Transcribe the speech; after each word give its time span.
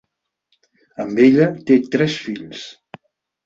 Amb 1.03 1.21
ella 1.27 1.47
té 1.69 1.79
tres 1.97 2.19
fills. 2.27 2.69